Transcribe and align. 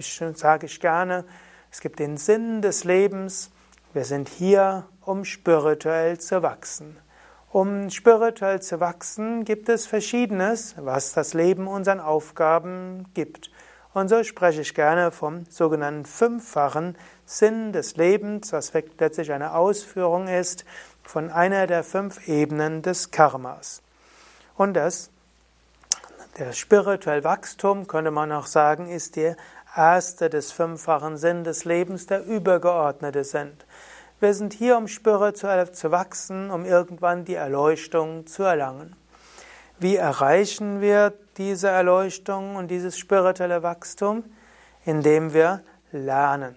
ich, 0.00 0.22
sage 0.34 0.66
ich 0.66 0.80
gerne, 0.80 1.24
es 1.74 1.80
gibt 1.80 1.98
den 1.98 2.18
Sinn 2.18 2.62
des 2.62 2.84
Lebens. 2.84 3.50
Wir 3.94 4.04
sind 4.04 4.28
hier, 4.28 4.86
um 5.00 5.24
spirituell 5.24 6.20
zu 6.20 6.40
wachsen. 6.40 6.96
Um 7.50 7.90
spirituell 7.90 8.62
zu 8.62 8.78
wachsen, 8.78 9.44
gibt 9.44 9.68
es 9.68 9.84
Verschiedenes, 9.84 10.76
was 10.78 11.14
das 11.14 11.34
Leben 11.34 11.66
unseren 11.66 11.98
Aufgaben 11.98 13.06
gibt. 13.14 13.50
Und 13.92 14.06
so 14.06 14.22
spreche 14.22 14.60
ich 14.60 14.76
gerne 14.76 15.10
vom 15.10 15.46
sogenannten 15.50 16.04
fünffachen 16.04 16.96
Sinn 17.26 17.72
des 17.72 17.96
Lebens, 17.96 18.52
was 18.52 18.72
letztlich 18.72 19.32
eine 19.32 19.54
Ausführung 19.54 20.28
ist 20.28 20.64
von 21.02 21.28
einer 21.28 21.66
der 21.66 21.82
fünf 21.82 22.28
Ebenen 22.28 22.82
des 22.82 23.10
Karmas. 23.10 23.82
Und 24.56 24.74
das, 24.74 25.10
der 26.38 26.52
spirituelle 26.52 27.24
Wachstum, 27.24 27.88
könnte 27.88 28.12
man 28.12 28.30
auch 28.30 28.46
sagen, 28.46 28.88
ist 28.88 29.16
der 29.16 29.36
erste 29.76 30.30
des 30.30 30.52
fünffachen 30.52 31.16
Sinn 31.16 31.44
des 31.44 31.64
Lebens, 31.64 32.06
der 32.06 32.24
übergeordnete 32.24 33.24
sind. 33.24 33.66
Wir 34.20 34.32
sind 34.34 34.52
hier, 34.52 34.76
um 34.76 34.88
spirituell 34.88 35.70
zu 35.72 35.90
wachsen, 35.90 36.50
um 36.50 36.64
irgendwann 36.64 37.24
die 37.24 37.34
Erleuchtung 37.34 38.26
zu 38.26 38.42
erlangen. 38.42 38.96
Wie 39.78 39.96
erreichen 39.96 40.80
wir 40.80 41.12
diese 41.36 41.68
Erleuchtung 41.68 42.56
und 42.56 42.68
dieses 42.68 42.96
spirituelle 42.96 43.62
Wachstum? 43.62 44.24
Indem 44.84 45.34
wir 45.34 45.62
lernen. 45.92 46.54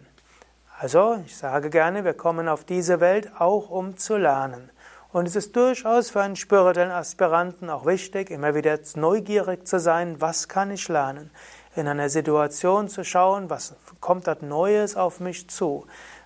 Also, 0.79 1.19
ich 1.25 1.35
sage 1.35 1.69
gerne, 1.69 2.05
wir 2.05 2.13
kommen 2.13 2.47
auf 2.47 2.63
diese 2.63 2.99
Welt 2.99 3.31
auch, 3.39 3.69
um 3.69 3.97
zu 3.97 4.17
lernen. 4.17 4.69
Und 5.11 5.27
es 5.27 5.35
ist 5.35 5.55
durchaus 5.55 6.11
für 6.11 6.21
einen 6.21 6.35
spirituellen 6.35 6.91
Aspiranten 6.91 7.69
auch 7.69 7.85
wichtig, 7.85 8.29
immer 8.29 8.53
wieder 8.53 8.77
neugierig 8.95 9.65
zu 9.65 9.79
sein, 9.79 10.21
was 10.21 10.47
kann 10.47 10.69
ich 10.69 10.87
lernen? 10.89 11.31
In 11.77 11.87
einer 11.87 12.09
Situation 12.09 12.89
zu 12.89 13.03
schauen, 13.03 13.49
was 13.49 13.75
kommt 13.99 14.27
dort 14.27 14.41
Neues 14.41 14.95
auf 14.95 15.19
mich 15.19 15.49
zu. 15.49 15.85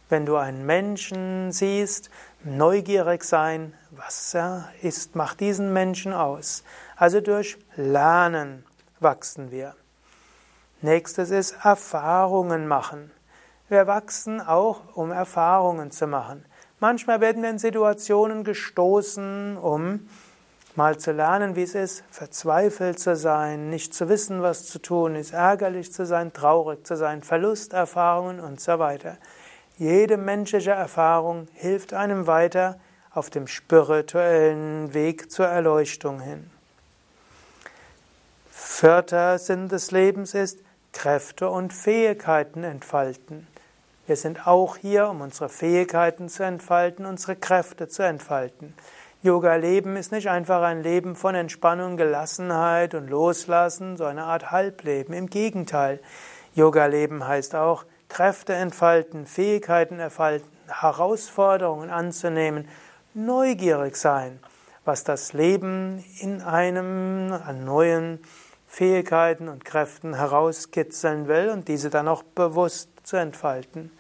Wenn 0.10 0.26
du 0.26 0.36
einen 0.36 0.66
Menschen 0.66 1.52
siehst, 1.52 2.10
neugierig 2.44 3.24
sein, 3.24 3.74
was 3.92 4.36
ist, 4.82 5.16
macht 5.16 5.40
diesen 5.40 5.74
Menschen 5.74 6.14
aus. 6.14 6.64
Also 6.96 7.22
durch 7.22 7.58
Lernen 7.76 8.66
wachsen 9.00 9.52
wir. 9.52 9.76
Nächstes 10.82 11.30
ist 11.30 11.56
Erfahrungen 11.64 12.68
machen. 12.68 13.12
Wir 13.70 13.88
wachsen 13.88 14.42
auch, 14.42 14.82
um 14.96 15.12
Erfahrungen 15.12 15.92
zu 15.92 16.08
machen. 16.08 16.46
Manchmal 16.80 17.22
werden 17.22 17.44
wir 17.44 17.50
in 17.50 17.60
Situationen 17.60 18.44
gestoßen, 18.44 19.58
um 19.58 20.10
mal 20.78 20.98
zu 20.98 21.12
lernen, 21.12 21.56
wie 21.56 21.64
es 21.64 21.76
ist, 21.76 22.04
verzweifelt 22.12 23.00
zu 23.00 23.16
sein, 23.16 23.70
nicht 23.70 23.94
zu 23.94 24.10
wissen, 24.10 24.42
was 24.42 24.66
zu 24.66 24.80
tun 24.80 25.16
ist, 25.16 25.34
ärgerlich 25.34 25.92
zu 25.92 26.06
sein, 26.06 26.34
traurig 26.34 26.86
zu 26.86 26.96
sein, 26.96 27.24
Verlusterfahrungen 27.24 28.40
und 28.40 28.60
so 28.62 28.80
weiter. 28.80 29.18
Jede 29.78 30.18
menschliche 30.18 30.72
Erfahrung 30.72 31.48
hilft 31.54 31.94
einem 31.94 32.28
weiter 32.28 32.80
auf 33.14 33.30
dem 33.30 33.48
spirituellen 33.48 34.94
Weg 34.94 35.32
zur 35.32 35.48
Erleuchtung 35.48 36.22
hin. 36.22 36.50
Vierter 38.50 39.38
Sinn 39.38 39.68
des 39.68 39.92
Lebens 39.92 40.34
ist 40.34 40.60
Kräfte 40.94 41.50
und 41.50 41.74
Fähigkeiten 41.74 42.64
entfalten. 42.64 43.48
Wir 44.08 44.16
sind 44.16 44.48
auch 44.48 44.78
hier, 44.78 45.10
um 45.10 45.22
unsere 45.22 45.50
Fähigkeiten 45.50 46.30
zu 46.30 46.44
entfalten, 46.44 47.06
unsere 47.06 47.36
Kräfte 47.36 47.88
zu 47.88 48.04
entfalten. 48.04 48.74
Yoga-Leben 49.24 49.98
ist 49.98 50.12
nicht 50.12 50.30
einfach 50.30 50.64
ein 50.64 50.82
Leben 50.82 51.16
von 51.16 51.36
Entspannung, 51.36 51.96
Gelassenheit 51.96 52.96
und 52.96 53.08
Loslassen, 53.08 53.96
so 53.96 54.06
eine 54.06 54.24
Art 54.24 54.50
Halbleben. 54.50 55.14
Im 55.14 55.30
Gegenteil, 55.30 56.00
Yoga-Leben 56.56 57.28
heißt 57.28 57.54
auch 57.54 57.86
Kräfte 58.10 58.54
entfalten, 58.54 59.28
Fähigkeiten 59.28 60.00
entfalten, 60.00 60.50
Herausforderungen 60.68 61.92
anzunehmen, 61.92 62.68
neugierig 63.14 63.96
sein, 63.96 64.40
was 64.86 65.04
das 65.04 65.34
Leben 65.34 66.04
in 66.20 66.42
einem 66.42 67.32
an 67.32 67.64
neuen 67.64 68.24
Fähigkeiten 68.66 69.50
und 69.50 69.66
Kräften 69.66 70.16
herauskitzeln 70.16 71.28
will 71.28 71.50
und 71.50 71.68
diese 71.68 71.92
dann 71.92 72.08
auch 72.08 72.24
bewusst 72.24 72.90
zu 73.04 73.18
entfalten. 73.18 73.92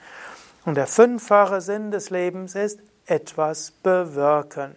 Und 0.65 0.77
der 0.77 0.87
fünffache 0.87 1.61
Sinn 1.61 1.91
des 1.91 2.09
Lebens 2.09 2.55
ist 2.55 2.79
etwas 3.05 3.69
bewirken. 3.69 4.75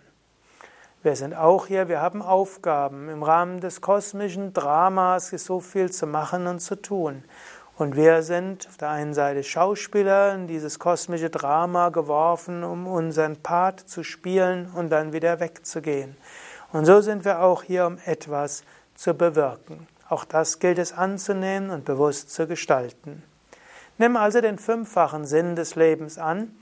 Wir 1.05 1.17
sind 1.17 1.35
auch 1.35 1.67
hier, 1.67 1.89
wir 1.89 2.01
haben 2.01 2.23
Aufgaben. 2.23 3.11
Im 3.11 3.23
Rahmen 3.23 3.61
des 3.61 3.83
kosmischen 3.83 4.55
Dramas 4.55 5.35
ist 5.35 5.45
so 5.45 5.61
viel 5.61 5.93
zu 5.93 6.07
machen 6.07 6.47
und 6.47 6.61
zu 6.61 6.81
tun. 6.81 7.25
Und 7.77 7.95
wir 7.95 8.23
sind 8.23 8.67
auf 8.67 8.79
der 8.79 8.89
einen 8.89 9.13
Seite 9.13 9.43
Schauspieler 9.43 10.35
in 10.35 10.47
dieses 10.47 10.79
kosmische 10.79 11.29
Drama 11.29 11.91
geworfen, 11.91 12.65
um 12.65 12.87
unseren 12.87 13.37
Part 13.37 13.81
zu 13.81 14.03
spielen 14.03 14.71
und 14.75 14.89
dann 14.89 15.13
wieder 15.13 15.41
wegzugehen. 15.41 16.17
Und 16.73 16.87
so 16.87 17.03
sind 17.03 17.27
wir 17.27 17.43
auch 17.43 17.63
hier, 17.63 17.85
um 17.87 17.99
etwas 18.07 18.65
zu 18.95 19.13
bewirken. 19.13 19.87
Auch 20.09 20.25
das 20.25 20.59
gilt 20.59 20.79
es 20.79 20.95
anzunehmen 20.95 21.69
und 21.69 21.85
bewusst 21.85 22.33
zu 22.33 22.47
gestalten. 22.47 23.23
Nimm 23.99 24.17
also 24.17 24.41
den 24.41 24.59
fünffachen 24.59 25.27
Sinn 25.27 25.55
des 25.55 25.75
Lebens 25.75 26.17
an 26.17 26.57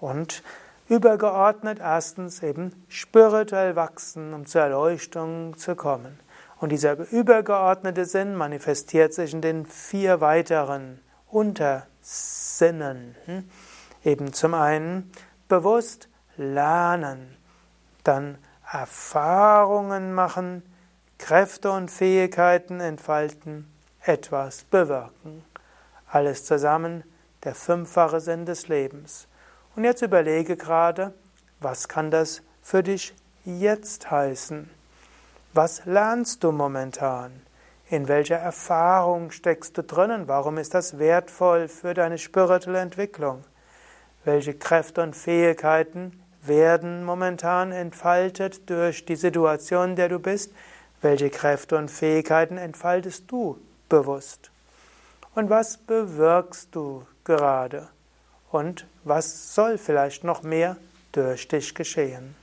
und 0.00 0.42
Übergeordnet 0.88 1.78
erstens 1.80 2.42
eben 2.42 2.84
spirituell 2.88 3.74
wachsen, 3.74 4.34
um 4.34 4.44
zur 4.46 4.62
Erleuchtung 4.62 5.56
zu 5.56 5.74
kommen. 5.74 6.18
Und 6.60 6.70
dieser 6.70 7.10
übergeordnete 7.10 8.04
Sinn 8.04 8.34
manifestiert 8.34 9.14
sich 9.14 9.32
in 9.32 9.40
den 9.40 9.66
vier 9.66 10.20
weiteren 10.20 11.00
Untersinnen. 11.30 13.16
Hm? 13.24 13.48
Eben 14.04 14.32
zum 14.32 14.54
einen 14.54 15.10
bewusst 15.48 16.08
lernen, 16.36 17.36
dann 18.02 18.38
Erfahrungen 18.70 20.12
machen, 20.14 20.62
Kräfte 21.18 21.70
und 21.70 21.90
Fähigkeiten 21.90 22.80
entfalten, 22.80 23.70
etwas 24.02 24.64
bewirken. 24.64 25.44
Alles 26.06 26.44
zusammen 26.44 27.04
der 27.44 27.54
fünffache 27.54 28.20
Sinn 28.20 28.46
des 28.46 28.68
Lebens. 28.68 29.26
Und 29.76 29.84
jetzt 29.84 30.02
überlege 30.02 30.56
gerade, 30.56 31.12
was 31.60 31.88
kann 31.88 32.10
das 32.10 32.42
für 32.62 32.82
dich 32.82 33.14
jetzt 33.44 34.10
heißen? 34.10 34.70
Was 35.52 35.84
lernst 35.84 36.44
du 36.44 36.52
momentan? 36.52 37.42
In 37.90 38.08
welcher 38.08 38.36
Erfahrung 38.36 39.30
steckst 39.30 39.76
du 39.76 39.82
drinnen? 39.82 40.28
Warum 40.28 40.58
ist 40.58 40.74
das 40.74 40.98
wertvoll 40.98 41.68
für 41.68 41.92
deine 41.92 42.18
spirituelle 42.18 42.78
Entwicklung? 42.78 43.44
Welche 44.24 44.54
Kräfte 44.54 45.02
und 45.02 45.14
Fähigkeiten 45.14 46.22
werden 46.42 47.04
momentan 47.04 47.72
entfaltet 47.72 48.68
durch 48.70 49.04
die 49.04 49.16
Situation, 49.16 49.90
in 49.90 49.96
der 49.96 50.08
du 50.08 50.18
bist? 50.18 50.52
Welche 51.02 51.30
Kräfte 51.30 51.76
und 51.76 51.90
Fähigkeiten 51.90 52.58
entfaltest 52.58 53.30
du 53.30 53.58
bewusst? 53.88 54.50
Und 55.34 55.50
was 55.50 55.76
bewirkst 55.76 56.74
du 56.74 57.04
gerade? 57.24 57.88
Und 58.54 58.86
was 59.02 59.54
soll 59.54 59.78
vielleicht 59.78 60.22
noch 60.22 60.42
mehr 60.42 60.76
durch 61.12 61.48
dich 61.48 61.74
geschehen. 61.74 62.36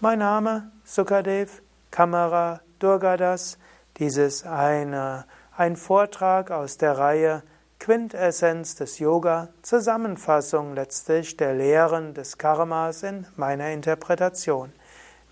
Mein 0.00 0.18
Name 0.18 0.70
Sukadev, 0.84 1.62
Kamera 1.90 2.60
Durgadas. 2.78 3.58
Dies 3.96 4.18
ist 4.18 4.46
eine, 4.46 5.24
ein 5.56 5.76
Vortrag 5.76 6.50
aus 6.50 6.76
der 6.76 6.98
Reihe 6.98 7.42
Quintessenz 7.78 8.74
des 8.74 8.98
Yoga, 8.98 9.48
Zusammenfassung 9.62 10.74
letztlich 10.74 11.38
der 11.38 11.54
Lehren 11.54 12.12
des 12.12 12.36
Karmas 12.36 13.02
in 13.02 13.26
meiner 13.36 13.70
Interpretation. 13.70 14.72